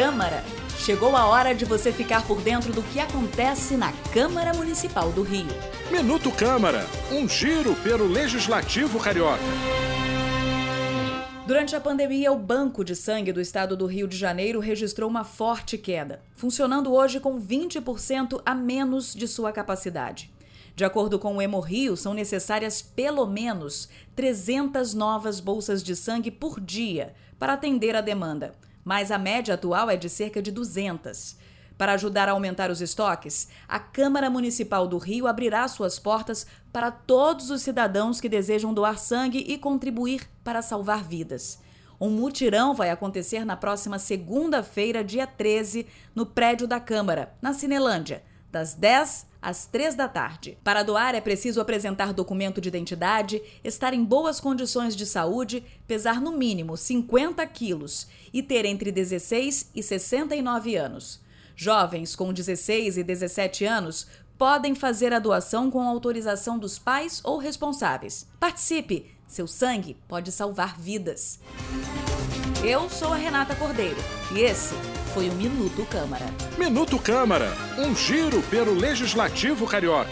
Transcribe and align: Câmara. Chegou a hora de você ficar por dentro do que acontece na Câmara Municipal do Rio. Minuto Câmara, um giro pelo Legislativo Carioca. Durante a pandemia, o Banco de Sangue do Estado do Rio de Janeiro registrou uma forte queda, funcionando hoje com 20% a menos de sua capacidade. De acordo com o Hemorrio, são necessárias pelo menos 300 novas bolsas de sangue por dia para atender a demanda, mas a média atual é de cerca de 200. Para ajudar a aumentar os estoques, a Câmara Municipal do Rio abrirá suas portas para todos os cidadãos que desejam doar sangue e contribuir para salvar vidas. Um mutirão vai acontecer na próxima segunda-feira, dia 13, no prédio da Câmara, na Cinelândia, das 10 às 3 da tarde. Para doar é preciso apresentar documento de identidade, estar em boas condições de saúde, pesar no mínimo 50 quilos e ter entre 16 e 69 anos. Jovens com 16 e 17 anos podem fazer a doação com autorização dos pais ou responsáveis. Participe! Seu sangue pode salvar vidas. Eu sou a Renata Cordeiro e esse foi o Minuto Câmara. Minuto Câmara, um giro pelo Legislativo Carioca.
Câmara. 0.00 0.42
Chegou 0.78 1.14
a 1.14 1.26
hora 1.26 1.54
de 1.54 1.66
você 1.66 1.92
ficar 1.92 2.26
por 2.26 2.40
dentro 2.40 2.72
do 2.72 2.82
que 2.84 2.98
acontece 2.98 3.76
na 3.76 3.92
Câmara 4.14 4.54
Municipal 4.54 5.12
do 5.12 5.22
Rio. 5.22 5.46
Minuto 5.90 6.32
Câmara, 6.32 6.86
um 7.12 7.28
giro 7.28 7.74
pelo 7.84 8.06
Legislativo 8.06 8.98
Carioca. 8.98 9.42
Durante 11.46 11.76
a 11.76 11.80
pandemia, 11.82 12.32
o 12.32 12.38
Banco 12.38 12.82
de 12.82 12.96
Sangue 12.96 13.30
do 13.30 13.42
Estado 13.42 13.76
do 13.76 13.84
Rio 13.84 14.08
de 14.08 14.16
Janeiro 14.16 14.58
registrou 14.58 15.06
uma 15.06 15.22
forte 15.22 15.76
queda, 15.76 16.22
funcionando 16.34 16.94
hoje 16.94 17.20
com 17.20 17.38
20% 17.38 18.40
a 18.42 18.54
menos 18.54 19.14
de 19.14 19.28
sua 19.28 19.52
capacidade. 19.52 20.32
De 20.74 20.82
acordo 20.82 21.18
com 21.18 21.36
o 21.36 21.42
Hemorrio, 21.42 21.94
são 21.94 22.14
necessárias 22.14 22.80
pelo 22.80 23.26
menos 23.26 23.86
300 24.16 24.94
novas 24.94 25.40
bolsas 25.40 25.82
de 25.82 25.94
sangue 25.94 26.30
por 26.30 26.58
dia 26.58 27.12
para 27.38 27.52
atender 27.52 27.94
a 27.94 28.00
demanda, 28.00 28.54
mas 28.84 29.10
a 29.10 29.18
média 29.18 29.54
atual 29.54 29.90
é 29.90 29.96
de 29.96 30.08
cerca 30.08 30.42
de 30.42 30.50
200. 30.50 31.36
Para 31.78 31.94
ajudar 31.94 32.28
a 32.28 32.32
aumentar 32.32 32.70
os 32.70 32.82
estoques, 32.82 33.48
a 33.66 33.78
Câmara 33.78 34.28
Municipal 34.28 34.86
do 34.86 34.98
Rio 34.98 35.26
abrirá 35.26 35.66
suas 35.66 35.98
portas 35.98 36.46
para 36.70 36.90
todos 36.90 37.50
os 37.50 37.62
cidadãos 37.62 38.20
que 38.20 38.28
desejam 38.28 38.74
doar 38.74 38.98
sangue 38.98 39.44
e 39.48 39.56
contribuir 39.56 40.28
para 40.44 40.60
salvar 40.60 41.02
vidas. 41.02 41.58
Um 41.98 42.10
mutirão 42.10 42.74
vai 42.74 42.90
acontecer 42.90 43.44
na 43.44 43.56
próxima 43.56 43.98
segunda-feira, 43.98 45.02
dia 45.02 45.26
13, 45.26 45.86
no 46.14 46.26
prédio 46.26 46.66
da 46.66 46.80
Câmara, 46.80 47.34
na 47.40 47.54
Cinelândia, 47.54 48.22
das 48.50 48.74
10 48.74 49.29
às 49.40 49.66
3 49.66 49.94
da 49.94 50.08
tarde. 50.08 50.58
Para 50.62 50.82
doar 50.82 51.14
é 51.14 51.20
preciso 51.20 51.60
apresentar 51.60 52.12
documento 52.12 52.60
de 52.60 52.68
identidade, 52.68 53.42
estar 53.64 53.94
em 53.94 54.04
boas 54.04 54.40
condições 54.40 54.94
de 54.94 55.06
saúde, 55.06 55.64
pesar 55.86 56.20
no 56.20 56.32
mínimo 56.32 56.76
50 56.76 57.46
quilos 57.46 58.08
e 58.32 58.42
ter 58.42 58.64
entre 58.64 58.92
16 58.92 59.70
e 59.74 59.82
69 59.82 60.76
anos. 60.76 61.20
Jovens 61.56 62.16
com 62.16 62.32
16 62.32 62.96
e 62.96 63.04
17 63.04 63.64
anos 63.64 64.06
podem 64.38 64.74
fazer 64.74 65.12
a 65.12 65.18
doação 65.18 65.70
com 65.70 65.82
autorização 65.82 66.58
dos 66.58 66.78
pais 66.78 67.20
ou 67.22 67.36
responsáveis. 67.36 68.26
Participe! 68.40 69.10
Seu 69.28 69.46
sangue 69.46 69.96
pode 70.08 70.32
salvar 70.32 70.76
vidas. 70.80 71.38
Eu 72.62 72.88
sou 72.88 73.12
a 73.12 73.16
Renata 73.16 73.54
Cordeiro 73.54 73.96
e 74.32 74.40
esse 74.40 74.74
foi 75.14 75.28
o 75.28 75.32
Minuto 75.32 75.84
Câmara. 75.86 76.26
Minuto 76.58 76.98
Câmara, 76.98 77.52
um 77.78 77.94
giro 77.94 78.42
pelo 78.42 78.74
Legislativo 78.74 79.66
Carioca. 79.66 80.10